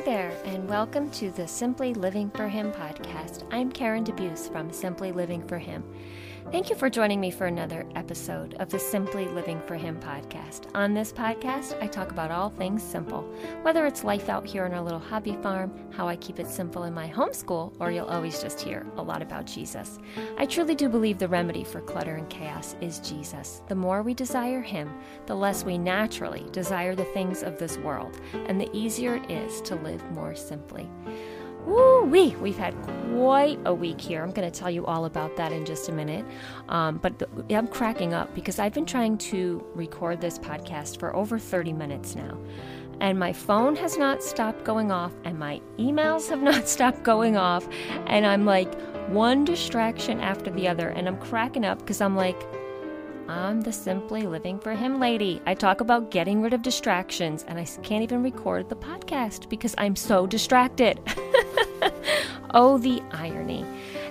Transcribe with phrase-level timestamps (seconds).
[0.00, 3.44] Hi there, and welcome to the Simply Living for Him podcast.
[3.50, 5.84] I'm Karen DeBeus from Simply Living for Him.
[6.48, 10.66] Thank you for joining me for another episode of the Simply Living for Him podcast.
[10.74, 13.22] On this podcast, I talk about all things simple,
[13.62, 16.84] whether it's life out here on our little hobby farm, how I keep it simple
[16.84, 20.00] in my homeschool, or you'll always just hear a lot about Jesus.
[20.38, 23.62] I truly do believe the remedy for clutter and chaos is Jesus.
[23.68, 24.92] The more we desire Him,
[25.26, 29.60] the less we naturally desire the things of this world, and the easier it is
[29.62, 30.90] to live more simply.
[31.66, 32.34] Woo wee!
[32.36, 32.74] We've had
[33.10, 34.22] quite a week here.
[34.22, 36.24] I'm going to tell you all about that in just a minute.
[36.68, 41.14] Um, but the, I'm cracking up because I've been trying to record this podcast for
[41.14, 42.38] over 30 minutes now.
[43.00, 47.36] And my phone has not stopped going off, and my emails have not stopped going
[47.36, 47.66] off.
[48.06, 48.72] And I'm like,
[49.08, 50.88] one distraction after the other.
[50.88, 52.40] And I'm cracking up because I'm like,
[53.28, 55.40] I'm the Simply Living for Him lady.
[55.46, 59.74] I talk about getting rid of distractions, and I can't even record the podcast because
[59.78, 61.00] I'm so distracted.
[62.54, 63.64] oh, the irony.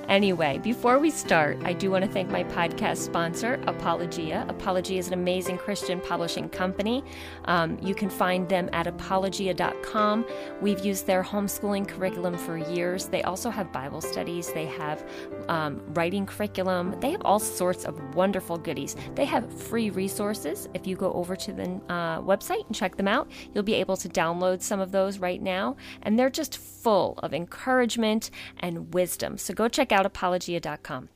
[0.09, 4.43] Anyway, before we start, I do want to thank my podcast sponsor, Apologia.
[4.49, 7.03] Apologia is an amazing Christian publishing company.
[7.45, 10.25] Um, you can find them at apologia.com.
[10.61, 13.05] We've used their homeschooling curriculum for years.
[13.05, 15.07] They also have Bible studies, they have
[15.47, 18.95] um, writing curriculum, they have all sorts of wonderful goodies.
[19.13, 20.67] They have free resources.
[20.73, 23.97] If you go over to the uh, website and check them out, you'll be able
[23.97, 25.77] to download some of those right now.
[26.01, 29.37] And they're just full of encouragement and wisdom.
[29.37, 31.09] So go check out apologia.com.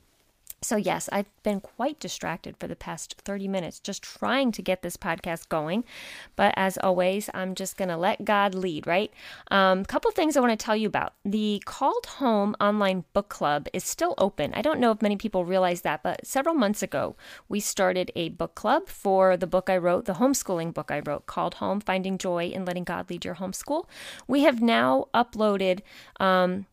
[0.63, 4.81] So, yes, I've been quite distracted for the past 30 minutes just trying to get
[4.81, 5.83] this podcast going.
[6.35, 9.11] But as always, I'm just going to let God lead, right?
[9.51, 11.13] A um, couple things I want to tell you about.
[11.25, 14.53] The Called Home online book club is still open.
[14.53, 17.17] I don't know if many people realize that, but several months ago,
[17.49, 21.25] we started a book club for the book I wrote, the homeschooling book I wrote,
[21.25, 23.85] called Home Finding Joy in Letting God Lead Your Homeschool.
[24.27, 25.81] We have now uploaded.
[26.21, 26.67] Um,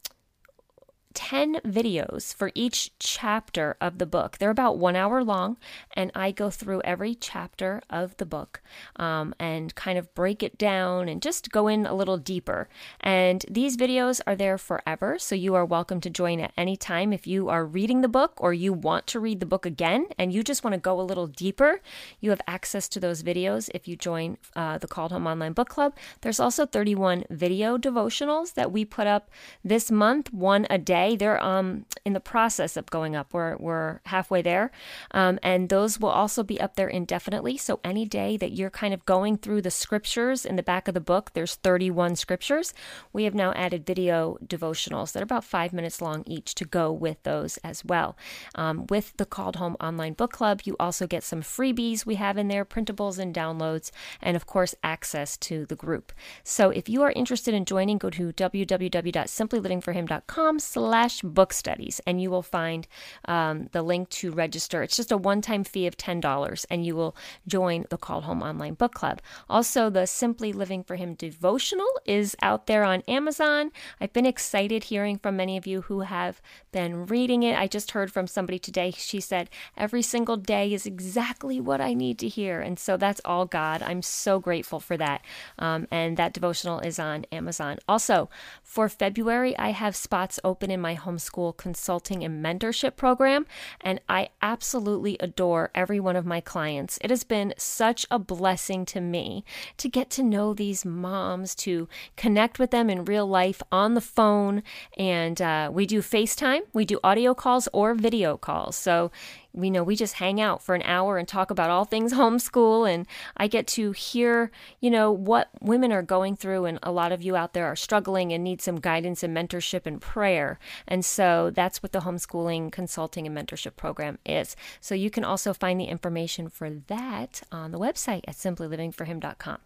[1.15, 4.39] 10 videos for each chapter of the book.
[4.39, 5.57] They're about one hour long,
[5.95, 8.61] and I go through every chapter of the book
[8.97, 12.69] um, and kind of break it down and just go in a little deeper.
[13.01, 17.13] And these videos are there forever, so you are welcome to join at any time
[17.13, 20.33] if you are reading the book or you want to read the book again and
[20.33, 21.81] you just want to go a little deeper.
[22.21, 25.69] You have access to those videos if you join uh, the Called Home Online Book
[25.69, 25.97] Club.
[26.21, 29.29] There's also 31 video devotionals that we put up
[29.65, 31.17] this month, one a day day.
[31.17, 33.33] They're um, in the process of going up.
[33.33, 34.71] We're, we're halfway there.
[35.13, 37.57] Um, and those will also be up there indefinitely.
[37.57, 40.95] So any day that you're kind of going through the scriptures in the back of
[40.95, 42.75] the book, there's 31 scriptures.
[43.13, 46.93] We have now added video devotionals that are about five minutes long each to go
[46.93, 48.17] with those as well.
[48.55, 52.39] Um, with the Called Home Online Book Club, you also get some freebies we have
[52.39, 53.91] in there, printables and downloads,
[54.21, 56.13] and of course, access to the group.
[56.45, 60.59] So if you are interested in joining, go to www.simplylivingforhim.com
[60.91, 62.89] slash book studies and you will find
[63.27, 64.83] um, the link to register.
[64.83, 67.15] It's just a one time fee of $10 and you will
[67.47, 69.23] join the Called Home Online Book Club.
[69.49, 73.71] Also, the Simply Living for Him devotional is out there on Amazon.
[74.01, 76.43] I've been excited hearing from many of you who have
[76.73, 77.57] been reading it.
[77.57, 78.91] I just heard from somebody today.
[78.91, 82.61] She said, Every single day is exactly what I need to hear.
[82.61, 83.81] And so that's all God.
[83.81, 85.23] I'm so grateful for that.
[85.57, 87.79] Um, and that devotional is on Amazon.
[87.89, 88.29] Also,
[88.65, 93.47] for February, I have spots open in in my homeschool consulting and mentorship program,
[93.83, 96.99] and I absolutely adore every one of my clients.
[97.03, 99.45] It has been such a blessing to me
[99.77, 104.01] to get to know these moms, to connect with them in real life on the
[104.01, 104.63] phone,
[104.97, 108.77] and uh, we do FaceTime, we do audio calls or video calls.
[108.77, 109.11] So
[109.53, 112.93] we know we just hang out for an hour and talk about all things homeschool
[112.93, 113.07] and
[113.37, 114.51] I get to hear,
[114.81, 117.77] you know, what women are going through and a lot of you out there are
[117.77, 120.59] struggling and need some guidance and mentorship and prayer.
[120.87, 124.57] And so that's what the homeschooling consulting and mentorship program is.
[124.81, 129.59] So you can also find the information for that on the website at simplylivingforhim.com.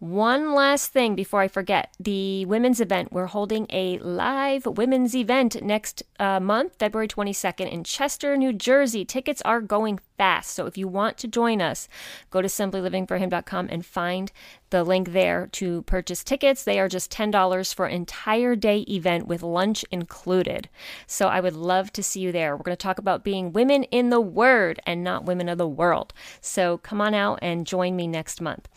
[0.00, 3.12] One last thing before I forget the women's event.
[3.12, 9.04] We're holding a live women's event next uh, month, February 22nd, in Chester, New Jersey.
[9.18, 10.50] Tickets are going fast.
[10.50, 11.88] So if you want to join us,
[12.30, 14.30] go to simplylivingforhim.com and find
[14.70, 16.62] the link there to purchase tickets.
[16.62, 20.68] They are just $10 for an entire day event with lunch included.
[21.08, 22.56] So I would love to see you there.
[22.56, 25.66] We're going to talk about being women in the word and not women of the
[25.66, 26.14] world.
[26.40, 28.68] So come on out and join me next month.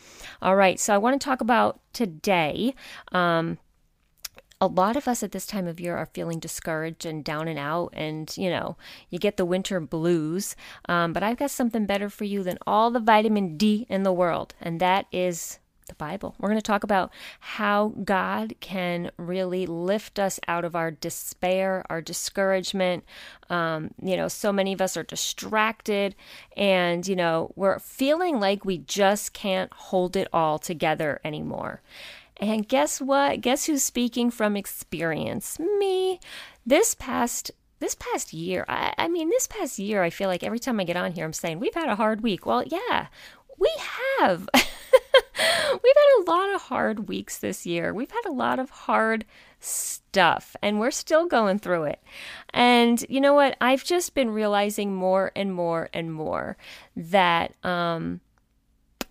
[0.41, 0.79] All right.
[0.79, 2.73] So I want to talk about today.
[3.11, 3.59] Um,
[4.61, 7.59] a lot of us at this time of year are feeling discouraged and down and
[7.59, 8.77] out, and you know,
[9.09, 10.55] you get the winter blues.
[10.87, 14.13] Um, but I've got something better for you than all the vitamin D in the
[14.13, 15.59] world, and that is
[15.91, 16.35] the Bible.
[16.39, 21.83] We're going to talk about how God can really lift us out of our despair,
[21.89, 23.03] our discouragement.
[23.49, 26.15] Um, you know, so many of us are distracted
[26.55, 31.81] and, you know, we're feeling like we just can't hold it all together anymore.
[32.41, 33.41] And guess what?
[33.41, 35.59] Guess who's speaking from experience?
[35.59, 36.19] Me.
[36.65, 40.59] This past this past year, I, I, mean, this past year, I feel like every
[40.59, 42.45] time I get on here, I'm saying, we've had a hard week.
[42.45, 43.07] Well, yeah,
[43.57, 43.71] we
[44.19, 44.47] have.
[44.53, 44.63] we've
[45.95, 47.91] had a lot of hard weeks this year.
[47.91, 49.25] We've had a lot of hard
[49.59, 52.03] stuff, and we're still going through it.
[52.53, 53.57] And you know what?
[53.59, 56.57] I've just been realizing more and more and more
[56.95, 58.21] that um,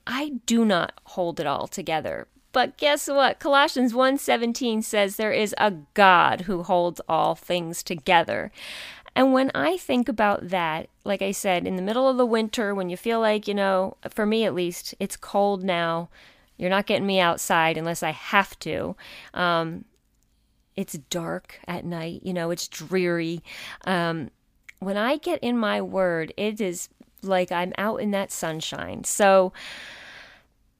[0.06, 3.38] I do not hold it all together but guess what?
[3.38, 8.50] Colossians 1:17 says there is a God who holds all things together.
[9.14, 12.75] And when I think about that, like I said, in the middle of the winter
[12.75, 16.08] when you feel like, you know, for me at least, it's cold now.
[16.56, 18.94] You're not getting me outside unless I have to.
[19.35, 19.85] Um,
[20.76, 23.43] it's dark at night, you know, it's dreary.
[23.85, 24.31] Um,
[24.79, 26.88] when I get in my word, it is
[27.23, 29.05] like I'm out in that sunshine.
[29.05, 29.53] So,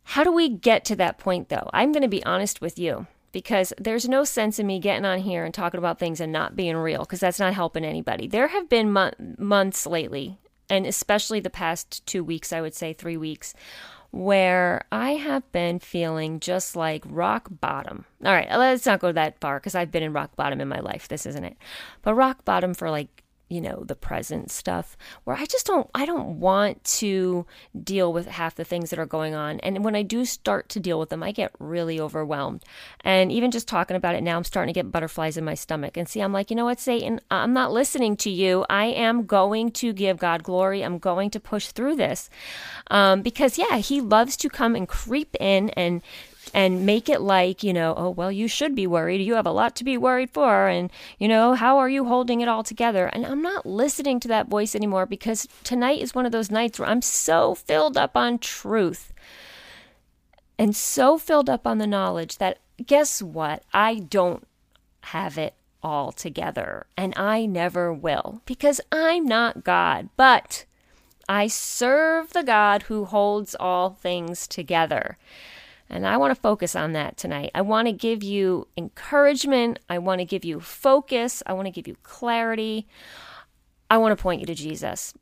[0.05, 1.71] how do we get to that point, though?
[1.73, 5.21] I'm going to be honest with you because there's no sense in me getting on
[5.21, 8.27] here and talking about things and not being real because that's not helping anybody.
[8.27, 10.39] There have been mo- months lately,
[10.69, 13.55] and especially the past two weeks, I would say three weeks,
[14.11, 18.05] where I have been feeling just like rock bottom.
[18.25, 20.81] All right, let's not go that far because I've been in rock bottom in my
[20.81, 21.07] life.
[21.07, 21.57] This isn't it.
[22.03, 23.20] But rock bottom for like
[23.51, 27.45] you know the present stuff where i just don't i don't want to
[27.83, 29.61] deal with half the things that are going on.
[29.61, 32.65] And when i do start to deal with them i get really overwhelmed.
[33.01, 35.97] And even just talking about it now i'm starting to get butterflies in my stomach.
[35.97, 37.21] And see i'm like you know what satan?
[37.31, 38.65] I'm not listening to you.
[38.71, 40.83] I am going to give god glory.
[40.83, 42.31] I'm going to push through this.
[42.91, 46.03] Um, because yeah he loves to come and creep in and
[46.53, 49.21] and make it like, you know, oh, well, you should be worried.
[49.21, 50.69] You have a lot to be worried for.
[50.69, 53.07] And, you know, how are you holding it all together?
[53.07, 56.79] And I'm not listening to that voice anymore because tonight is one of those nights
[56.79, 59.13] where I'm so filled up on truth
[60.59, 63.63] and so filled up on the knowledge that guess what?
[63.73, 64.47] I don't
[65.03, 70.09] have it all together and I never will because I'm not God.
[70.17, 70.67] But
[71.29, 75.17] I serve the God who holds all things together.
[75.91, 77.51] And I want to focus on that tonight.
[77.55, 79.81] I want to give you encouragement.
[79.89, 81.43] I want to give you focus.
[81.47, 82.87] I want to give you clarity.
[83.91, 85.15] I want to point you to Jesus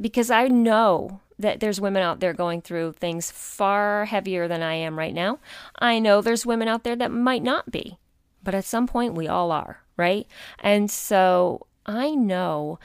[0.00, 4.74] because I know that there's women out there going through things far heavier than I
[4.74, 5.38] am right now.
[5.78, 7.98] I know there's women out there that might not be,
[8.42, 10.26] but at some point we all are, right?
[10.60, 12.78] And so I know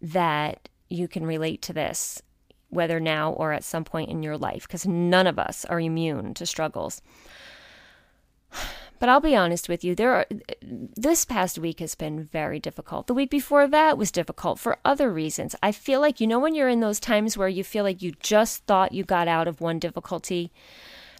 [0.00, 2.22] that you can relate to this
[2.74, 6.34] whether now or at some point in your life, because none of us are immune
[6.34, 7.02] to struggles.
[9.00, 10.26] But I'll be honest with you, there are
[10.62, 13.06] this past week has been very difficult.
[13.06, 15.54] The week before that was difficult for other reasons.
[15.62, 18.12] I feel like you know when you're in those times where you feel like you
[18.20, 20.52] just thought you got out of one difficulty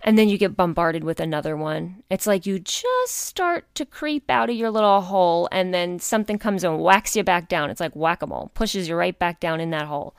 [0.05, 2.03] and then you get bombarded with another one.
[2.11, 6.39] It's like you just start to creep out of your little hole and then something
[6.39, 7.71] comes and whacks you back down.
[7.71, 10.15] It's like whack-a-mole, pushes you right back down in that hole.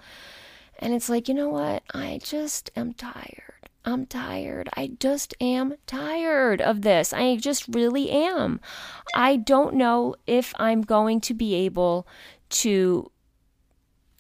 [0.80, 1.84] And it's like, you know what?
[1.94, 3.70] I just am tired.
[3.86, 4.70] I'm tired.
[4.76, 7.14] I just am tired of this.
[7.14, 8.60] I just really am.
[9.14, 12.08] I don't know if I'm going to be able
[12.50, 13.12] to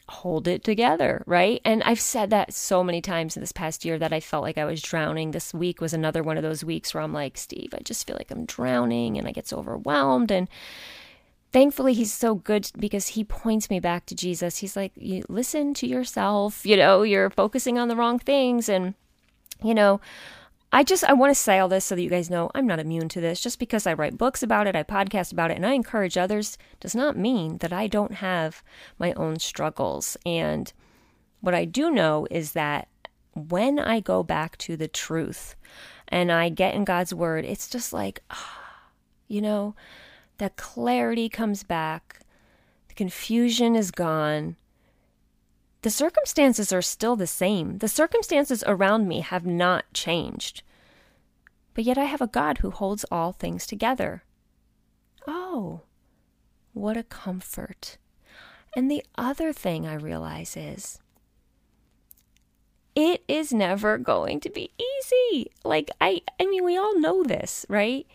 [0.08, 1.62] hold it together, right?
[1.66, 4.58] And I've said that so many times in this past year that I felt like
[4.58, 5.32] I was drowning.
[5.32, 8.16] This week was another one of those weeks where I'm like, Steve, I just feel
[8.16, 10.48] like I'm drowning and I get so overwhelmed and
[11.56, 14.58] thankfully he's so good because he points me back to Jesus.
[14.58, 18.94] He's like, you listen to yourself, you know, you're focusing on the wrong things and
[19.64, 20.02] you know,
[20.74, 22.80] I just I want to say all this so that you guys know I'm not
[22.80, 23.40] immune to this.
[23.40, 26.58] Just because I write books about it, I podcast about it, and I encourage others
[26.82, 28.62] does not mean that I don't have
[29.00, 30.18] my own struggles.
[30.26, 30.74] And
[31.40, 32.90] what I do know is that
[33.34, 35.56] when I go back to the truth
[36.10, 38.60] and I get in God's word, it's just like, ah,
[39.30, 39.74] you know,
[40.38, 42.20] that clarity comes back,
[42.88, 44.56] the confusion is gone.
[45.82, 47.77] The circumstances are still the same.
[47.77, 50.63] The circumstances around me have not changed.
[51.75, 54.24] But yet I have a God who holds all things together.
[55.27, 55.82] Oh,
[56.74, 57.98] what a comfort.
[58.75, 61.00] And the other thing I realize is
[62.96, 65.51] it is never going to be easy.
[65.63, 68.08] Like I I mean we all know this, right?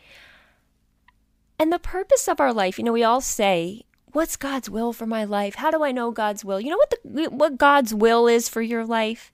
[1.60, 5.04] And the purpose of our life, you know, we all say, What's God's will for
[5.06, 5.56] my life?
[5.56, 6.58] How do I know God's will?
[6.58, 9.30] You know what the what God's will is for your life?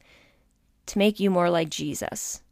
[0.87, 2.43] To make you more like Jesus.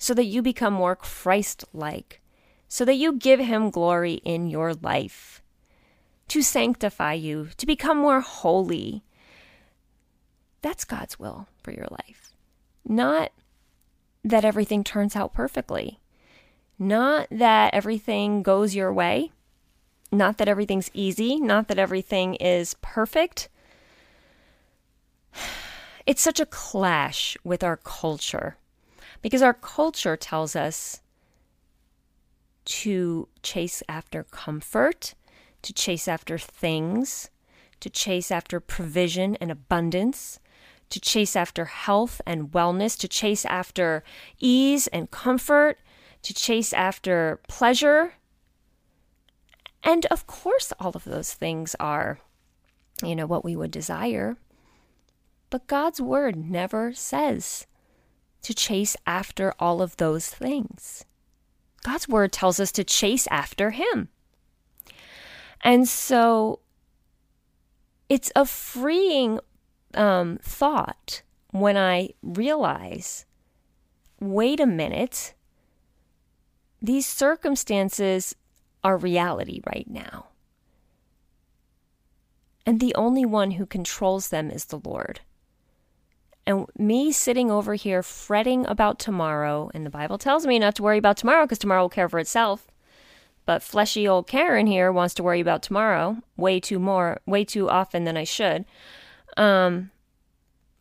[0.00, 2.22] so that you become more Christ like,
[2.68, 5.42] so that you give Him glory in your life,
[6.28, 9.04] to sanctify you, to become more holy.
[10.62, 12.32] That's God's will for your life.
[12.82, 13.30] Not
[14.24, 15.99] that everything turns out perfectly,
[16.80, 19.30] not that everything goes your way,
[20.10, 23.48] not that everything's easy, not that everything is perfect.
[26.06, 28.56] It's such a clash with our culture
[29.22, 31.02] because our culture tells us
[32.64, 35.14] to chase after comfort,
[35.62, 37.30] to chase after things,
[37.80, 40.40] to chase after provision and abundance,
[40.88, 44.02] to chase after health and wellness, to chase after
[44.40, 45.78] ease and comfort,
[46.22, 48.14] to chase after pleasure.
[49.82, 52.20] And of course, all of those things are,
[53.02, 54.36] you know, what we would desire.
[55.48, 57.66] But God's word never says
[58.42, 61.04] to chase after all of those things.
[61.82, 64.08] God's word tells us to chase after Him.
[65.62, 66.60] And so
[68.08, 69.40] it's a freeing
[69.94, 73.24] um, thought when I realize
[74.20, 75.34] wait a minute,
[76.82, 78.34] these circumstances
[78.82, 80.26] are reality right now.
[82.64, 85.20] And the only one who controls them is the Lord.
[86.46, 90.82] And me sitting over here fretting about tomorrow, and the Bible tells me not to
[90.82, 92.66] worry about tomorrow because tomorrow will care for itself.
[93.44, 97.68] But fleshy old Karen here wants to worry about tomorrow way too more, way too
[97.68, 98.64] often than I should.
[99.36, 99.90] Um,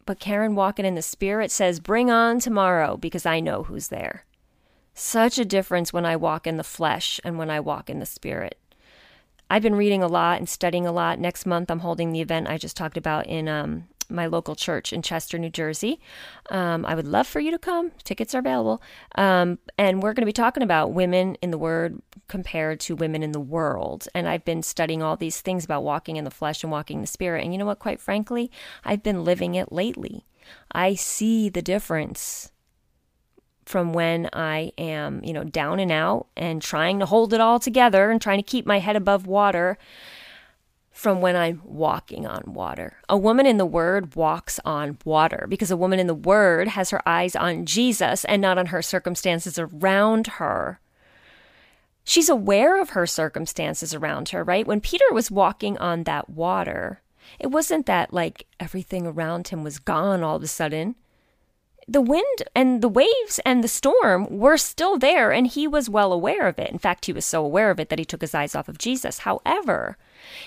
[0.06, 4.26] but Karen walking in the spirit says, "Bring on tomorrow because I know who's there."
[5.02, 8.06] Such a difference when I walk in the flesh and when I walk in the
[8.06, 8.60] spirit.
[9.50, 11.20] I've been reading a lot and studying a lot.
[11.20, 14.92] Next month, I'm holding the event I just talked about in um, my local church
[14.92, 16.02] in Chester, New Jersey.
[16.50, 17.94] Um, I would love for you to come.
[18.04, 18.84] Tickets are available.
[19.16, 23.24] Um, and we're going to be talking about women in the Word compared to women
[23.24, 24.10] in the world.
[24.14, 27.02] And I've been studying all these things about walking in the flesh and walking in
[27.02, 27.46] the Spirit.
[27.46, 27.80] And you know what?
[27.80, 28.52] Quite frankly,
[28.84, 30.26] I've been living it lately.
[30.74, 32.52] I see the difference
[33.70, 37.60] from when I am, you know, down and out and trying to hold it all
[37.60, 39.78] together and trying to keep my head above water
[40.90, 42.98] from when I'm walking on water.
[43.08, 46.90] A woman in the Word walks on water because a woman in the Word has
[46.90, 50.80] her eyes on Jesus and not on her circumstances around her.
[52.04, 54.66] She's aware of her circumstances around her, right?
[54.66, 57.02] When Peter was walking on that water,
[57.38, 60.96] it wasn't that like everything around him was gone all of a sudden
[61.90, 66.14] the wind and the waves and the storm were still there, and he was well
[66.14, 66.70] aware of it.
[66.70, 68.78] In fact, he was so aware of it that he took his eyes off of
[68.78, 69.20] Jesus.
[69.20, 69.98] However,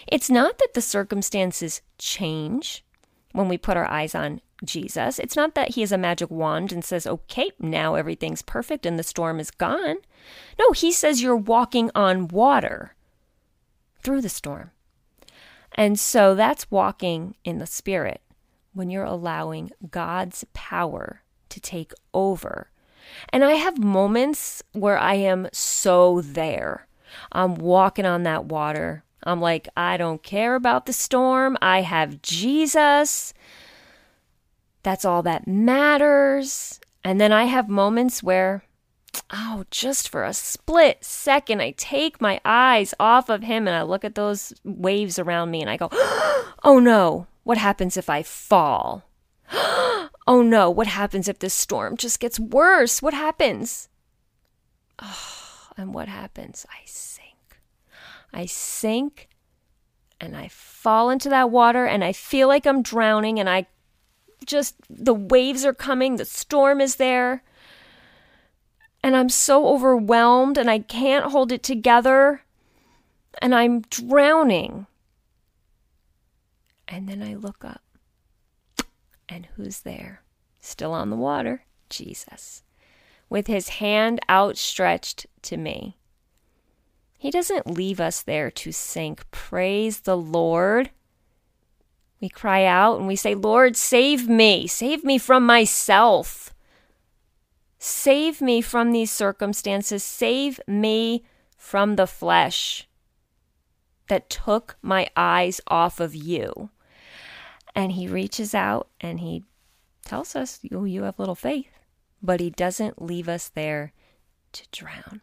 [0.07, 2.85] it's not that the circumstances change
[3.33, 5.19] when we put our eyes on Jesus.
[5.19, 8.97] It's not that he has a magic wand and says, okay, now everything's perfect and
[8.97, 9.97] the storm is gone.
[10.61, 12.95] No, he says you're walking on water
[14.01, 14.71] through the storm.
[15.75, 18.21] And so that's walking in the Spirit
[18.75, 21.22] when you're allowing God's power
[21.53, 22.69] to take over.
[23.31, 26.87] And I have moments where I am so there.
[27.31, 29.05] I'm walking on that water.
[29.25, 31.57] I'm like, I don't care about the storm.
[31.63, 33.33] I have Jesus.
[34.83, 36.81] That's all that matters.
[37.05, 38.65] And then I have moments where,
[39.31, 43.83] oh, just for a split second, I take my eyes off of him and I
[43.83, 45.89] look at those waves around me and I go,
[46.65, 49.05] oh no, what happens if I fall?
[50.27, 53.03] Oh no, what happens if this storm just gets worse?
[53.03, 53.89] What happens?
[55.01, 56.65] Oh, and what happens?
[56.71, 57.61] I sink.
[58.33, 59.29] I sink
[60.21, 63.67] and I fall into that water and I feel like I'm drowning and I
[64.47, 67.43] just, the waves are coming, the storm is there.
[69.03, 72.43] And I'm so overwhelmed and I can't hold it together
[73.41, 74.87] and I'm drowning.
[76.87, 77.83] And then I look up
[79.33, 80.23] and who's there?
[80.61, 81.65] Still on the water?
[81.89, 82.63] Jesus.
[83.29, 85.97] With his hand outstretched to me.
[87.19, 89.29] He doesn't leave us there to sink.
[89.31, 90.91] Praise the Lord.
[92.21, 94.67] We cry out and we say, Lord, save me.
[94.67, 96.53] Save me from myself.
[97.79, 100.05] Save me from these circumstances.
[100.05, 101.25] Save me
[101.57, 102.87] from the flesh
[104.09, 106.71] that took my eyes off of you.
[107.75, 109.45] And he reaches out and he
[110.05, 111.71] tells us, oh, you have little faith.
[112.23, 113.93] But he doesn't leave us there
[114.53, 115.21] to drown.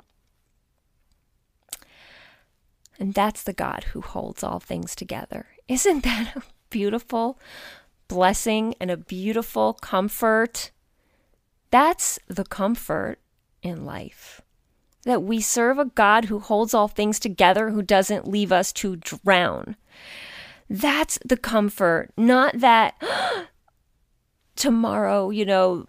[3.00, 5.48] And that's the God who holds all things together.
[5.68, 7.40] Isn't that a beautiful
[8.08, 10.72] blessing and a beautiful comfort?
[11.72, 13.20] That's the comfort
[13.62, 14.42] in life.
[15.04, 18.98] That we serve a God who holds all things together, who doesn't leave us to
[18.98, 19.78] drown.
[20.70, 23.02] That's the comfort, not that
[24.56, 25.88] tomorrow, you know,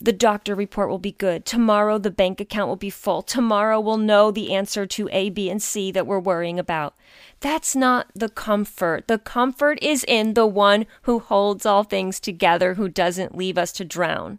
[0.00, 1.44] the doctor report will be good.
[1.44, 3.20] Tomorrow, the bank account will be full.
[3.20, 6.94] Tomorrow, we'll know the answer to A, B, and C that we're worrying about.
[7.40, 9.06] That's not the comfort.
[9.08, 13.72] The comfort is in the one who holds all things together, who doesn't leave us
[13.72, 14.38] to drown.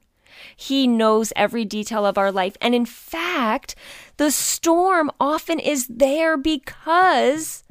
[0.56, 2.58] He knows every detail of our life.
[2.60, 3.75] And in fact,
[4.18, 7.63] the storm often is there because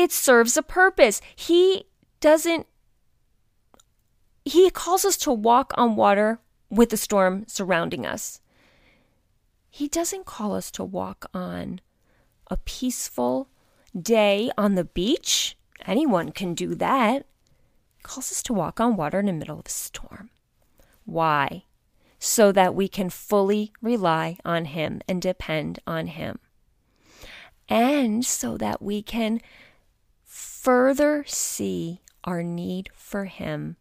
[0.00, 1.20] it serves a purpose.
[1.36, 1.84] He
[2.20, 2.66] doesn't,
[4.46, 6.40] he calls us to walk on water
[6.70, 8.40] with the storm surrounding us.
[9.68, 11.80] He doesn't call us to walk on
[12.50, 13.48] a peaceful
[14.00, 15.56] day on the beach.
[15.86, 17.26] Anyone can do that.
[17.98, 20.30] He calls us to walk on water in the middle of a storm.
[21.04, 21.64] Why?
[22.18, 26.38] So that we can fully rely on Him and depend on Him.
[27.68, 29.40] And so that we can
[30.60, 33.76] further see our need for Him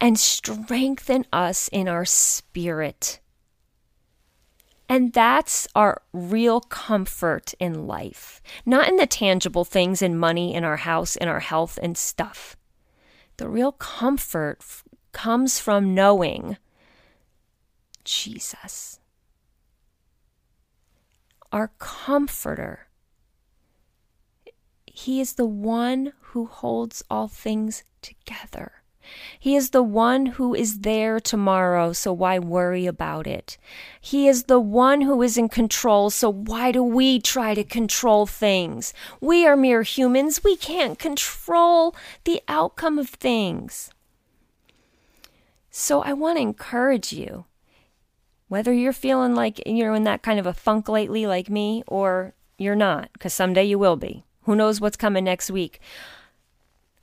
[0.00, 3.20] and strengthen us in our spirit.
[4.88, 10.64] And that's our real comfort in life, not in the tangible things in money, in
[10.64, 12.56] our house, in our health and stuff.
[13.36, 16.56] The real comfort f- comes from knowing
[18.04, 19.00] Jesus,
[21.52, 22.85] our comforter.
[24.98, 28.72] He is the one who holds all things together.
[29.38, 33.58] He is the one who is there tomorrow, so why worry about it?
[34.00, 38.24] He is the one who is in control, so why do we try to control
[38.24, 38.94] things?
[39.20, 40.42] We are mere humans.
[40.42, 43.90] We can't control the outcome of things.
[45.70, 47.44] So I want to encourage you,
[48.48, 52.34] whether you're feeling like you're in that kind of a funk lately, like me, or
[52.56, 54.25] you're not, because someday you will be.
[54.46, 55.80] Who knows what's coming next week?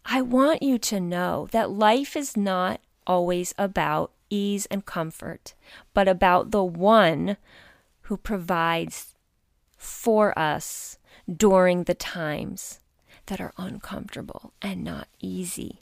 [0.06, 5.54] I want you to know that life is not always about ease and comfort,
[5.94, 7.36] but about the one
[8.04, 9.14] who provides
[9.76, 10.98] for us
[11.30, 12.80] during the times
[13.26, 15.82] that are uncomfortable and not easy.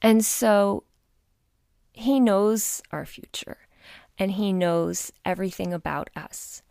[0.00, 0.84] And so
[1.92, 3.58] he knows our future
[4.18, 6.62] and he knows everything about us.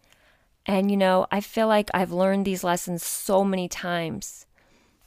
[0.65, 4.45] And you know, I feel like I've learned these lessons so many times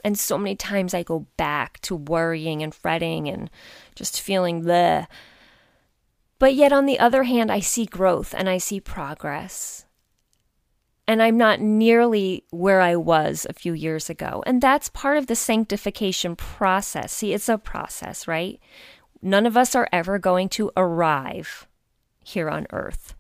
[0.05, 3.51] and so many times I go back to worrying and fretting and
[3.95, 5.09] just feeling the.
[6.39, 9.87] But yet, on the other hand, I see growth and I see progress.
[11.09, 14.43] And I'm not nearly where I was a few years ago.
[14.47, 17.13] And that's part of the sanctification process.
[17.13, 18.61] See, it's a process, right?
[19.21, 21.67] None of us are ever going to arrive
[22.23, 23.15] here on earth.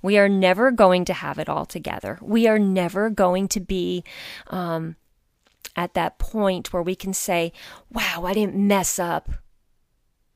[0.00, 2.18] We are never going to have it all together.
[2.22, 4.04] We are never going to be
[4.48, 4.96] um,
[5.76, 7.52] at that point where we can say,
[7.90, 9.30] wow, I didn't mess up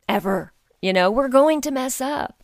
[0.09, 0.53] ever.
[0.83, 2.43] You know, we're going to mess up.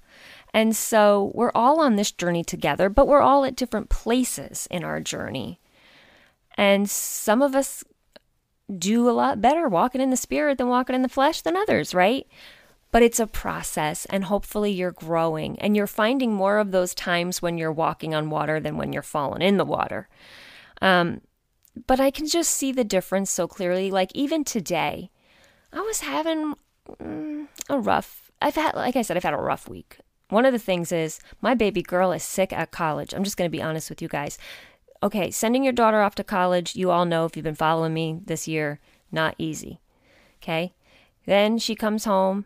[0.55, 4.85] And so we're all on this journey together, but we're all at different places in
[4.85, 5.61] our journey.
[6.57, 7.85] And some of us
[8.79, 11.95] do a lot better walking in the spirit than walking in the flesh than others,
[11.95, 12.27] right?
[12.93, 17.43] But it's a process, and hopefully you're growing and you're finding more of those times
[17.43, 20.09] when you're walking on water than when you're falling in the water.
[20.81, 21.23] Um,
[21.87, 23.91] but I can just see the difference so clearly.
[23.91, 25.11] Like even today,
[25.73, 26.55] I was having
[27.01, 28.31] mm, a rough.
[28.43, 29.99] I've had, like I said, I've had a rough week.
[30.29, 33.15] One of the things is my baby girl is sick at college.
[33.15, 34.39] I'm just going to be honest with you guys.
[35.03, 38.21] Okay, sending your daughter off to college, you all know if you've been following me
[38.25, 39.81] this year, not easy.
[40.43, 40.75] Okay?
[41.27, 42.45] Then she comes home.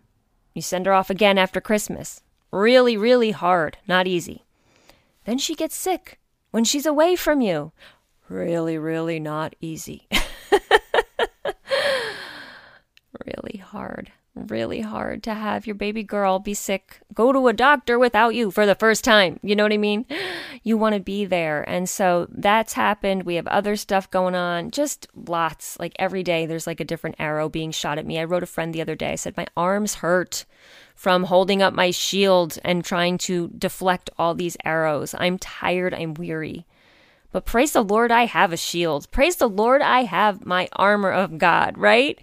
[0.57, 2.23] You send her off again after Christmas.
[2.51, 4.47] Really, really hard, not easy.
[5.27, 6.19] Then she gets sick
[6.51, 7.73] when she's away from you
[8.31, 10.09] really, really not easy.
[13.27, 14.13] really hard.
[14.37, 18.51] Really hard to have your baby girl be sick, go to a doctor without you
[18.51, 19.41] for the first time.
[19.43, 20.05] You know what I mean?
[20.63, 21.63] You want to be there.
[21.67, 23.23] And so that's happened.
[23.23, 25.79] We have other stuff going on, just lots.
[25.81, 28.19] Like every day, there's like a different arrow being shot at me.
[28.19, 29.13] I wrote a friend the other day.
[29.13, 30.45] I said, My arms hurt
[30.95, 35.15] from holding up my shield and trying to deflect all these arrows.
[35.17, 35.95] I'm tired.
[35.95, 36.67] I'm weary.
[37.33, 39.11] But praise the Lord, I have a shield.
[39.11, 42.19] Praise the Lord, I have my armor of God, right?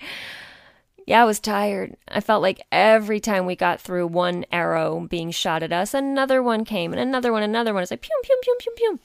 [1.05, 1.97] Yeah, I was tired.
[2.07, 6.41] I felt like every time we got through one arrow being shot at us, another
[6.41, 7.83] one came, and another one, another one.
[7.83, 8.99] It's like, pum, pum, pum, pum, pum.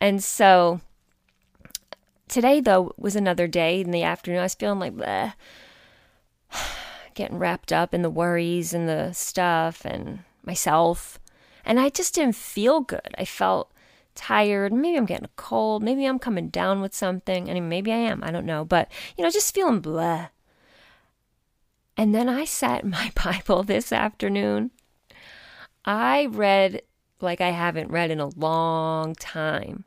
[0.00, 0.80] And so
[2.28, 4.40] today, though, was another day in the afternoon.
[4.40, 5.34] I was feeling like, bleh,
[7.14, 11.18] getting wrapped up in the worries and the stuff and myself.
[11.66, 13.14] And I just didn't feel good.
[13.18, 13.70] I felt
[14.14, 14.72] tired.
[14.72, 15.82] Maybe I'm getting a cold.
[15.82, 17.50] Maybe I'm coming down with something.
[17.50, 18.24] I mean, maybe I am.
[18.24, 18.64] I don't know.
[18.64, 20.28] But, you know, just feeling blah.
[21.96, 24.70] And then I sat in my Bible this afternoon.
[25.84, 26.82] I read
[27.20, 29.84] like I haven't read in a long time.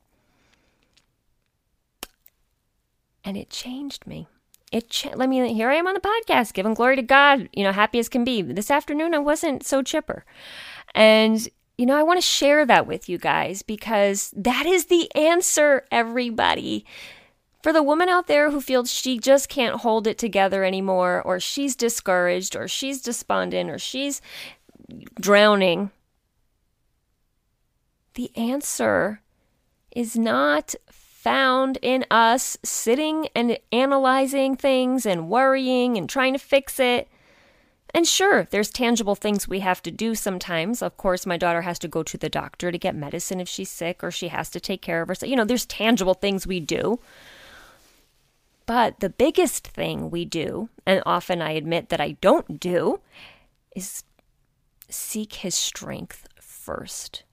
[3.24, 4.28] And it changed me.
[4.72, 7.63] It cha- let me here I am on the podcast giving glory to God, you
[7.63, 8.41] know, happy as can be.
[8.41, 10.26] This afternoon I wasn't so chipper.
[10.95, 15.13] And you know, I want to share that with you guys because that is the
[15.15, 16.86] answer, everybody.
[17.62, 21.39] For the woman out there who feels she just can't hold it together anymore, or
[21.39, 24.22] she's discouraged, or she's despondent, or she's
[25.19, 25.91] drowning,
[28.13, 29.22] the answer
[29.91, 36.80] is not found in us sitting and analyzing things and worrying and trying to fix
[36.80, 37.10] it.
[37.93, 40.82] And sure, there's tangible things we have to do sometimes.
[40.82, 43.69] Of course, my daughter has to go to the doctor to get medicine if she's
[43.69, 45.30] sick or she has to take care of herself.
[45.30, 47.00] You know, there's tangible things we do.
[48.69, 52.99] But the biggest thing we do, and often I admit that I don't do,
[53.75, 54.03] is
[54.88, 57.23] seek his strength first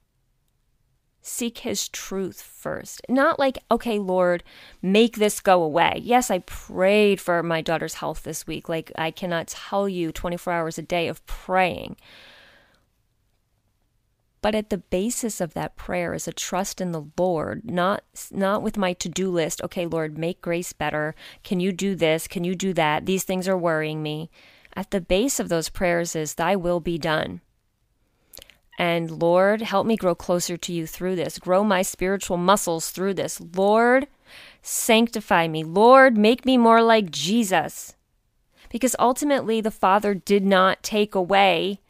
[1.27, 3.01] seek his truth first.
[3.09, 4.45] Not like, okay, Lord,
[4.81, 6.01] make this go away.
[6.03, 8.69] Yes, I prayed for my daughter's health this week.
[8.69, 11.97] Like, I cannot tell you 24 hours a day of praying.
[14.47, 18.63] But at the basis of that prayer is a trust in the Lord, not not
[18.63, 19.61] with my to-do list.
[19.65, 21.17] Okay, Lord, make grace better.
[21.43, 22.29] Can you do this?
[22.29, 23.07] Can you do that?
[23.07, 24.31] These things are worrying me.
[24.77, 27.41] At the base of those prayers is thy will be done.
[28.79, 31.41] And Lord, help me grow closer to you through this.
[31.41, 33.41] Grow my spiritual muscles through this.
[33.41, 34.07] Lord,
[34.63, 35.65] sanctify me.
[35.65, 37.97] Lord, make me more like Jesus.
[38.71, 41.81] Because ultimately, the Father did not take away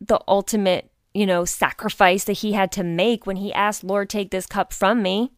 [0.00, 4.30] the ultimate, you know, sacrifice that he had to make when he asked, Lord, take
[4.30, 5.32] this cup from me.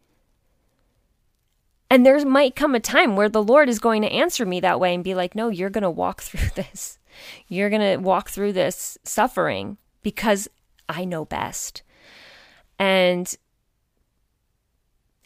[1.90, 4.81] And there might come a time where the Lord is going to answer me that
[4.81, 6.98] way and be like, no, you're going to walk through this.
[7.48, 10.48] You're going to walk through this suffering because
[10.88, 11.83] I know best.
[12.79, 13.35] And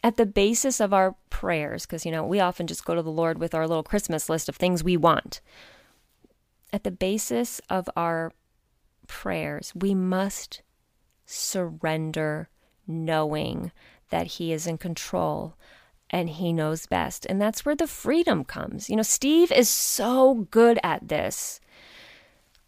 [0.03, 3.09] at the basis of our prayers, because, you know, we often just go to the
[3.09, 5.41] Lord with our little Christmas list of things we want.
[6.71, 8.31] At the basis of our
[9.07, 10.61] prayers, we must
[11.25, 12.49] surrender
[12.85, 13.71] knowing
[14.09, 15.55] that He is in control
[16.09, 17.25] and he knows best.
[17.27, 18.89] And that's where the freedom comes.
[18.89, 21.59] You know, Steve is so good at this.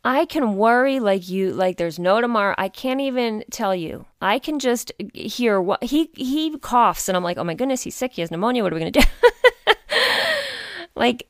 [0.04, 2.56] I can worry like you like there's no tomorrow.
[2.58, 4.06] I can't even tell you.
[4.22, 7.96] I can just hear what he he coughs and I'm like, "Oh my goodness, he's
[7.96, 8.14] sick.
[8.14, 8.64] He has pneumonia.
[8.64, 9.74] What are we going to do?"
[10.96, 11.28] like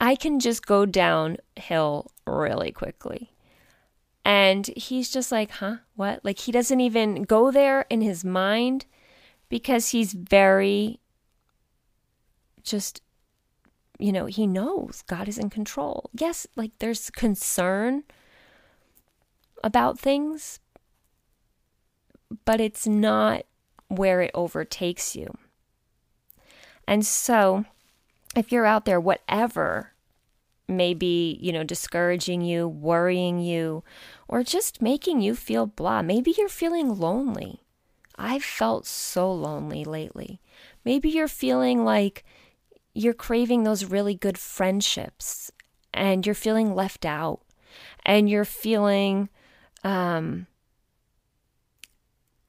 [0.00, 3.31] I can just go downhill really quickly.
[4.24, 5.78] And he's just like, "Huh?
[5.94, 8.86] What?" Like he doesn't even go there in his mind
[9.48, 11.00] because he's very
[12.62, 13.02] just
[13.98, 16.10] you know, he knows God is in control.
[16.12, 18.02] Yes, like there's concern
[19.62, 20.58] about things,
[22.44, 23.44] but it's not
[23.86, 25.32] where it overtakes you.
[26.88, 27.64] And so,
[28.34, 29.91] if you're out there, whatever
[30.68, 33.84] may be, you know, discouraging you, worrying you,
[34.28, 37.62] or just making you feel blah, maybe you're feeling lonely.
[38.16, 40.40] I've felt so lonely lately.
[40.84, 42.24] Maybe you're feeling like
[42.94, 45.50] you're craving those really good friendships
[45.94, 47.40] and you're feeling left out
[48.04, 49.28] and you're feeling
[49.82, 50.46] um,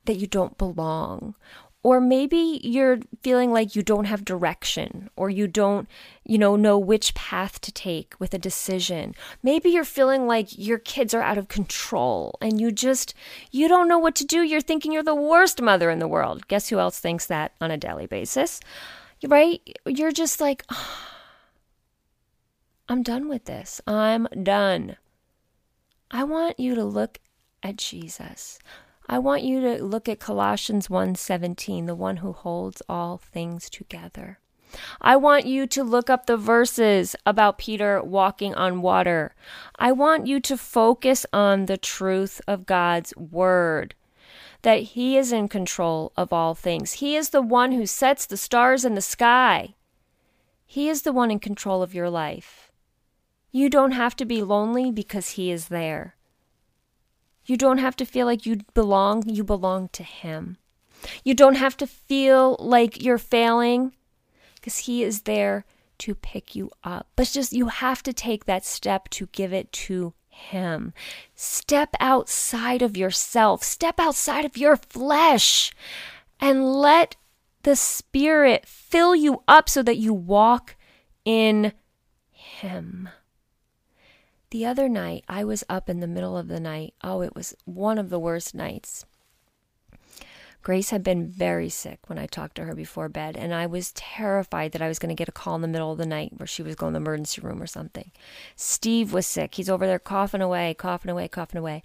[0.06, 1.36] that you don't belong.
[1.84, 5.88] Or maybe you're feeling like you don't have direction or you don't,
[6.24, 9.14] you know, know which path to take with a decision.
[9.44, 13.14] Maybe you're feeling like your kids are out of control and you just
[13.52, 14.44] you don't know what to do.
[14.44, 16.48] You're thinking you're the worst mother in the world.
[16.48, 18.62] Guess who else thinks that on a daily basis?
[19.28, 19.62] right?
[19.86, 20.98] You're just like, oh,
[22.90, 23.82] I'm done with this.
[23.88, 24.98] I'm done.
[26.12, 27.20] I want you to look
[27.62, 28.60] at Jesus.
[29.08, 34.40] I want you to look at Colossians 1:17, the one who holds all things together.
[35.02, 39.36] I want you to look up the verses about Peter walking on water.
[39.78, 43.94] I want you to focus on the truth of God's word
[44.64, 46.94] that He is in control of all things.
[46.94, 49.76] He is the one who sets the stars in the sky.
[50.66, 52.72] He is the one in control of your life.
[53.52, 56.16] You don't have to be lonely because He is there.
[57.46, 60.58] You don't have to feel like you belong, you belong to Him.
[61.24, 63.94] You don't have to feel like you're failing
[64.56, 65.66] because He is there
[66.00, 67.08] to pick you up.
[67.16, 70.94] But just you have to take that step to give it to Him.
[71.36, 75.72] Step outside of yourself, step outside of your flesh,
[76.40, 77.16] and let
[77.64, 80.76] the Spirit fill you up so that you walk
[81.26, 81.74] in
[82.32, 83.10] Him.
[84.54, 86.94] The other night, I was up in the middle of the night.
[87.04, 89.04] Oh, it was one of the worst nights.
[90.62, 93.92] Grace had been very sick when I talked to her before bed, and I was
[93.94, 96.34] terrified that I was going to get a call in the middle of the night
[96.38, 98.12] where she was going to the emergency room or something.
[98.56, 99.56] Steve was sick.
[99.56, 101.82] He's over there coughing away, coughing away, coughing away.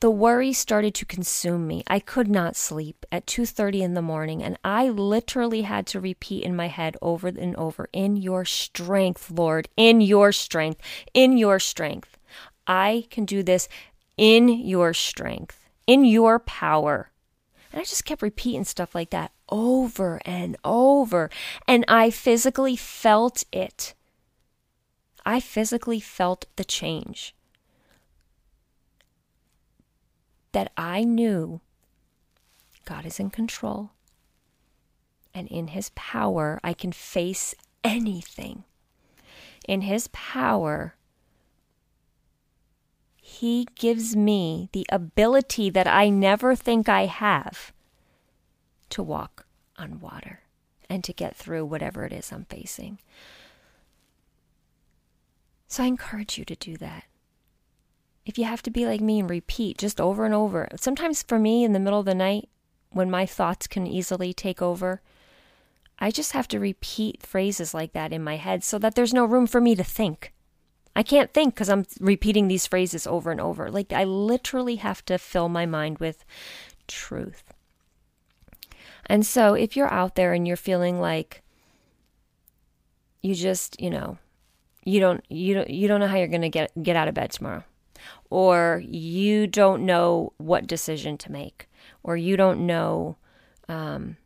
[0.00, 1.82] The worry started to consume me.
[1.88, 6.44] I could not sleep at 2:30 in the morning and I literally had to repeat
[6.44, 10.80] in my head over and over, "In your strength, Lord, in your strength,
[11.14, 12.16] in your strength.
[12.64, 13.68] I can do this
[14.16, 17.10] in your strength, in your power."
[17.72, 21.28] And I just kept repeating stuff like that over and over.
[21.66, 23.94] And I physically felt it.
[25.26, 27.34] I physically felt the change.
[30.52, 31.60] That I knew
[32.84, 33.90] God is in control.
[35.34, 38.64] And in His power, I can face anything.
[39.66, 40.94] In His power,
[43.30, 47.74] he gives me the ability that I never think I have
[48.88, 50.40] to walk on water
[50.88, 52.98] and to get through whatever it is I'm facing.
[55.68, 57.04] So I encourage you to do that.
[58.28, 61.38] If you have to be like me and repeat just over and over, sometimes for
[61.38, 62.50] me in the middle of the night,
[62.90, 65.00] when my thoughts can easily take over,
[65.98, 69.24] I just have to repeat phrases like that in my head so that there's no
[69.24, 70.34] room for me to think.
[70.94, 73.70] I can't think because I'm repeating these phrases over and over.
[73.70, 76.26] Like, I literally have to fill my mind with
[76.86, 77.54] truth.
[79.06, 81.40] And so, if you're out there and you're feeling like
[83.22, 84.18] you just, you know,
[84.84, 87.14] you don't you don't you don't know how you're going to get get out of
[87.14, 87.64] bed tomorrow
[88.30, 91.68] or you don't know what decision to make
[92.02, 93.16] or you don't know
[93.68, 94.16] um,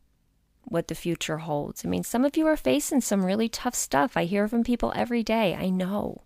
[0.64, 1.84] what the future holds.
[1.84, 4.16] I mean, some of you are facing some really tough stuff.
[4.16, 5.54] I hear from people every day.
[5.54, 6.22] I know.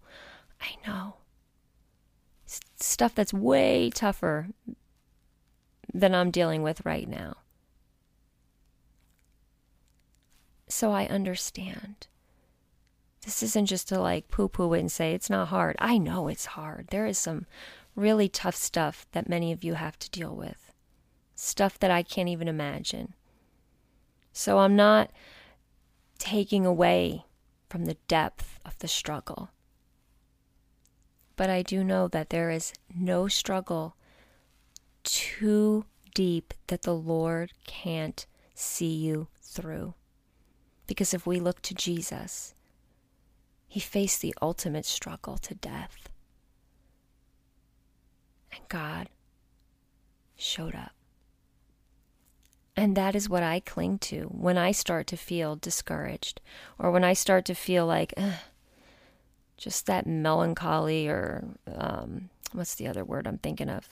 [0.60, 1.14] I know.
[2.46, 4.48] Stuff that's way tougher
[5.92, 7.38] than I'm dealing with right now.
[10.68, 12.06] So I understand.
[13.26, 15.74] This isn't just to like poo poo it and say it's not hard.
[15.80, 16.86] I know it's hard.
[16.90, 17.46] There is some
[17.96, 20.72] really tough stuff that many of you have to deal with,
[21.34, 23.14] stuff that I can't even imagine.
[24.32, 25.10] So I'm not
[26.18, 27.24] taking away
[27.68, 29.50] from the depth of the struggle.
[31.34, 33.96] But I do know that there is no struggle
[35.02, 35.84] too
[36.14, 39.94] deep that the Lord can't see you through.
[40.86, 42.54] Because if we look to Jesus,
[43.66, 46.08] he faced the ultimate struggle to death.
[48.52, 49.08] And God
[50.36, 50.92] showed up.
[52.76, 56.40] And that is what I cling to when I start to feel discouraged
[56.78, 58.12] or when I start to feel like,
[59.56, 63.88] just that melancholy or um, what's the other word I'm thinking of?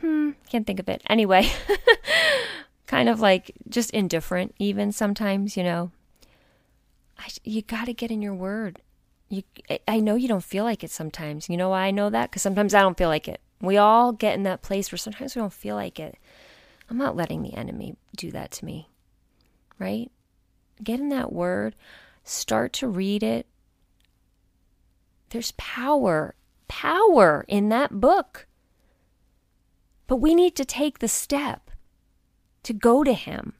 [0.00, 1.02] Hmm, can't think of it.
[1.06, 1.50] Anyway,
[2.86, 5.92] kind of like just indifferent, even sometimes, you know.
[7.22, 8.80] I, you got to get in your word.
[9.28, 9.42] You,
[9.88, 11.48] I know you don't feel like it sometimes.
[11.48, 12.30] You know why I know that?
[12.30, 13.40] Because sometimes I don't feel like it.
[13.60, 16.16] We all get in that place where sometimes we don't feel like it.
[16.90, 18.88] I'm not letting the enemy do that to me,
[19.78, 20.10] right?
[20.82, 21.76] Get in that word,
[22.24, 23.46] start to read it,
[25.32, 26.34] there's power,
[26.68, 28.46] power in that book.
[30.06, 31.70] But we need to take the step
[32.64, 33.54] to go to Him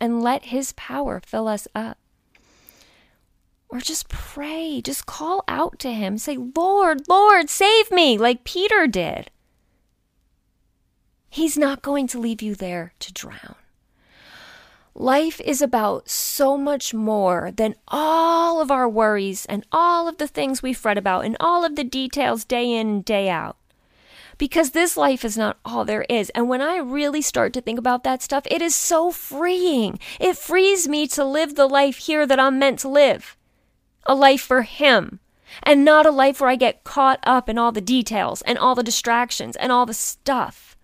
[0.00, 1.98] and let His power fill us up.
[3.68, 6.18] Or just pray, just call out to Him.
[6.18, 9.30] Say, Lord, Lord, save me, like Peter did.
[11.28, 13.56] He's not going to leave you there to drown.
[14.94, 20.26] Life is about so much more than all of our worries and all of the
[20.26, 23.58] things we fret about and all of the details day in and day out.
[24.38, 26.30] Because this life is not all there is.
[26.30, 29.98] And when I really start to think about that stuff, it is so freeing.
[30.18, 33.35] It frees me to live the life here that I'm meant to live
[34.06, 35.20] a life for Him.
[35.62, 38.74] And not a life where I get caught up in all the details and all
[38.74, 40.76] the distractions and all the stuff.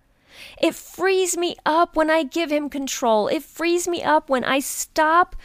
[0.61, 3.27] It frees me up when I give Him control.
[3.27, 5.35] It frees me up when I stop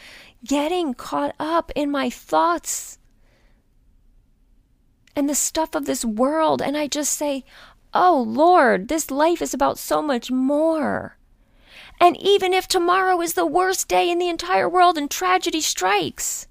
[0.45, 2.97] getting caught up in my thoughts
[5.15, 6.61] and the stuff of this world.
[6.61, 7.43] And I just say,
[7.93, 11.17] Oh Lord, this life is about so much more.
[11.99, 16.47] And even if tomorrow is the worst day in the entire world and tragedy strikes,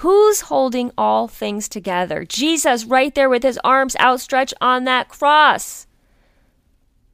[0.00, 2.24] Who's holding all things together?
[2.24, 5.86] Jesus, right there with his arms outstretched on that cross.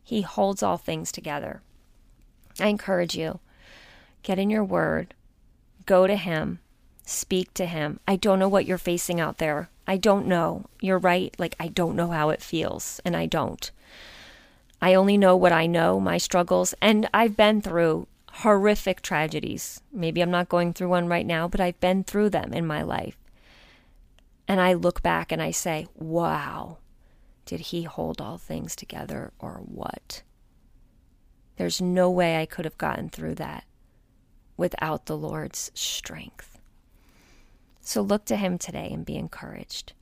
[0.04, 1.62] He holds all things together.
[2.60, 3.40] I encourage you
[4.22, 5.14] get in your word,
[5.84, 6.60] go to him,
[7.04, 7.98] speak to him.
[8.06, 9.68] I don't know what you're facing out there.
[9.84, 10.66] I don't know.
[10.80, 11.34] You're right.
[11.40, 13.68] Like, I don't know how it feels, and I don't.
[14.80, 18.06] I only know what I know, my struggles, and I've been through
[18.40, 19.80] horrific tragedies.
[19.92, 22.82] Maybe I'm not going through one right now, but I've been through them in my
[22.82, 23.16] life.
[24.46, 26.78] And I look back and I say, wow,
[27.46, 30.22] did he hold all things together or what?
[31.56, 33.64] There's no way I could have gotten through that
[34.56, 36.58] without the Lord's strength.
[37.80, 39.94] So look to him today and be encouraged.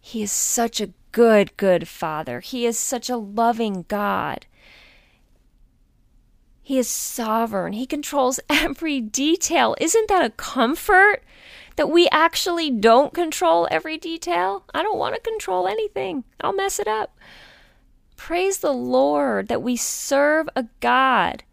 [0.00, 2.40] He is such a good, good Father.
[2.40, 4.46] He is such a loving God.
[6.66, 7.74] He is sovereign.
[7.74, 9.76] He controls every detail.
[9.80, 11.22] Isn't that a comfort
[11.76, 14.64] that we actually don't control every detail?
[14.74, 17.16] I don't want to control anything, I'll mess it up.
[18.16, 21.44] Praise the Lord that we serve a God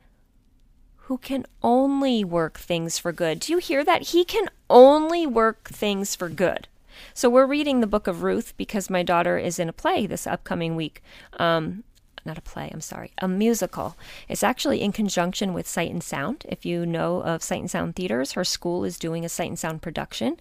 [1.02, 3.40] who can only work things for good.
[3.40, 4.08] Do you hear that?
[4.08, 6.68] He can only work things for good.
[7.14, 10.26] So we're reading the book of Ruth because my daughter is in a play this
[10.26, 11.04] upcoming week.
[11.34, 11.84] Um,
[12.26, 13.96] not a play, I'm sorry, a musical.
[14.28, 16.46] It's actually in conjunction with Sight and Sound.
[16.50, 19.60] If you know of Sight and Sound Theaters, her school is doing a Sight and
[19.60, 20.40] Sound production,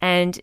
[0.00, 0.40] and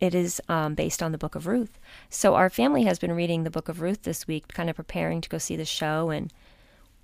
[0.00, 1.78] it is um, based on the Book of Ruth.
[2.08, 5.20] So our family has been reading the Book of Ruth this week, kind of preparing
[5.20, 6.32] to go see the show, and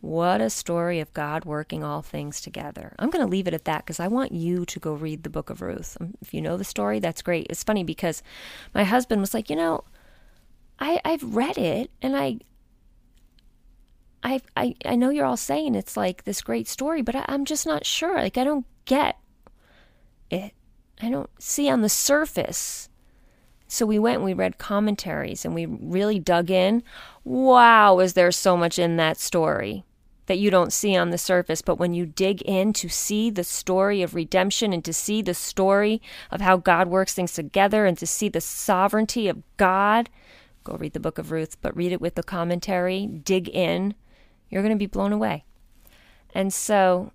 [0.00, 2.94] what a story of God working all things together.
[2.98, 5.30] I'm going to leave it at that because I want you to go read the
[5.30, 5.96] Book of Ruth.
[6.00, 7.46] Um, if you know the story, that's great.
[7.50, 8.22] It's funny because
[8.74, 9.84] my husband was like, you know,
[10.78, 12.38] I, I've read it and I,
[14.26, 17.44] I, I, I know you're all saying it's like this great story, but I, I'm
[17.44, 18.16] just not sure.
[18.16, 19.20] Like, I don't get
[20.30, 20.52] it.
[21.00, 22.88] I don't see on the surface.
[23.68, 26.82] So we went and we read commentaries and we really dug in.
[27.22, 29.84] Wow, is there so much in that story
[30.26, 31.62] that you don't see on the surface?
[31.62, 35.34] But when you dig in to see the story of redemption and to see the
[35.34, 40.10] story of how God works things together and to see the sovereignty of God,
[40.64, 43.94] go read the book of Ruth, but read it with the commentary, dig in
[44.48, 45.44] you're going to be blown away.
[46.34, 47.12] And so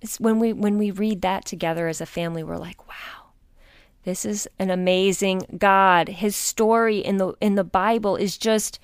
[0.00, 2.94] it's when we when we read that together as a family we're like, wow.
[4.04, 6.08] This is an amazing God.
[6.08, 8.80] His story in the in the Bible is just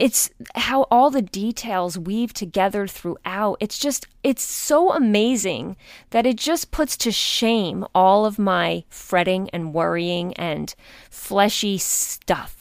[0.00, 3.58] it's how all the details weave together throughout.
[3.60, 5.76] It's just, it's so amazing
[6.08, 10.74] that it just puts to shame all of my fretting and worrying and
[11.10, 12.59] fleshy stuff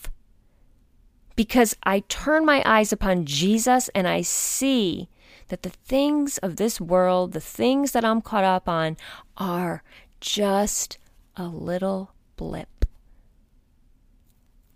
[1.39, 5.07] because I turn my eyes upon Jesus and I see
[5.47, 8.97] that the things of this world, the things that I'm caught up on,
[9.37, 9.81] are
[10.19, 10.97] just
[11.37, 12.83] a little blip.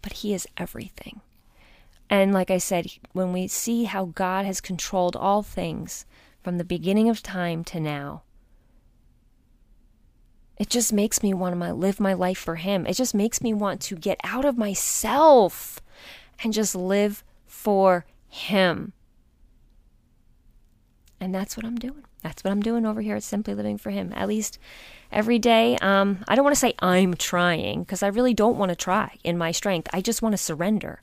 [0.02, 1.19] But He is everything.
[2.10, 6.06] And like I said, when we see how God has controlled all things
[6.41, 8.23] from the beginning of time to now,
[10.58, 12.88] it just makes me want to live my life for Him.
[12.88, 15.82] It just makes me want to get out of myself
[16.43, 18.93] and just live for Him.
[21.19, 22.03] And that's what I'm doing.
[22.21, 24.13] That's what I'm doing over here at Simply Living for Him.
[24.15, 24.59] At least
[25.11, 25.77] every day.
[25.77, 29.17] Um, I don't want to say I'm trying because I really don't want to try
[29.23, 29.89] in my strength.
[29.93, 31.01] I just want to surrender.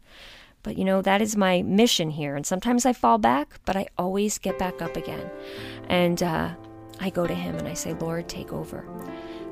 [0.62, 2.36] But you know, that is my mission here.
[2.36, 5.30] And sometimes I fall back, but I always get back up again.
[5.88, 6.50] And uh,
[7.00, 8.84] I go to Him and I say, Lord, take over.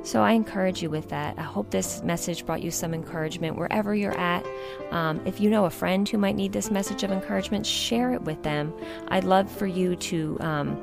[0.08, 1.38] So I encourage you with that.
[1.38, 4.42] I hope this message brought you some encouragement wherever you're at.
[4.90, 8.22] Um, if you know a friend who might need this message of encouragement, share it
[8.22, 8.72] with them.
[9.08, 10.80] I'd love for you to um,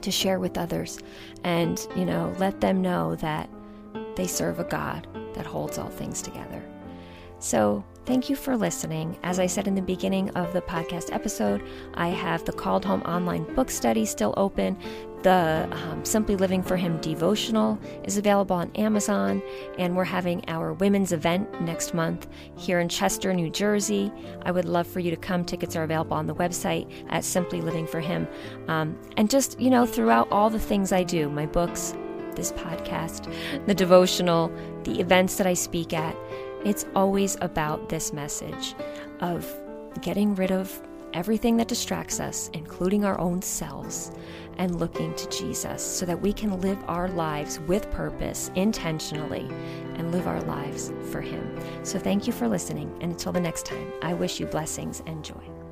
[0.00, 0.98] to share with others,
[1.44, 3.50] and you know, let them know that
[4.16, 6.62] they serve a God that holds all things together.
[7.40, 9.18] So Thank you for listening.
[9.22, 13.02] As I said in the beginning of the podcast episode, I have the Called Home
[13.02, 14.78] online book study still open.
[15.28, 19.42] The um, Simply Living for Him devotional is available on Amazon,
[19.78, 22.26] and we're having our women's event next month
[22.56, 24.10] here in Chester, New Jersey.
[24.46, 25.44] I would love for you to come.
[25.44, 28.26] Tickets are available on the website at Simply Living for Him.
[28.68, 31.94] Um, and just, you know, throughout all the things I do my books,
[32.34, 33.30] this podcast,
[33.66, 34.50] the devotional,
[34.84, 36.16] the events that I speak at
[36.64, 38.74] it's always about this message
[39.20, 39.46] of
[40.00, 40.82] getting rid of
[41.14, 44.12] everything that distracts us, including our own selves,
[44.58, 49.48] and looking to Jesus so that we can live our lives with purpose intentionally
[49.94, 51.58] and live our lives for Him.
[51.84, 52.90] So, thank you for listening.
[53.00, 55.67] And until the next time, I wish you blessings and joy.